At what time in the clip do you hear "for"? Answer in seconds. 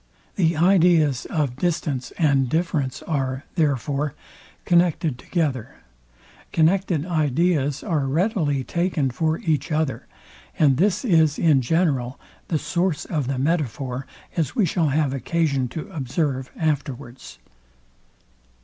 9.11-9.37